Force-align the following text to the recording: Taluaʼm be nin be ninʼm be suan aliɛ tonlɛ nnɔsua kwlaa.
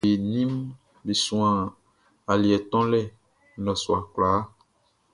Taluaʼm 0.03 0.17
be 0.17 0.23
nin 0.31 0.31
be 0.31 0.33
ninʼm 0.33 0.53
be 1.05 1.13
suan 1.23 1.57
aliɛ 2.31 2.57
tonlɛ 2.71 3.01
nnɔsua 3.59 3.97
kwlaa. 4.13 4.39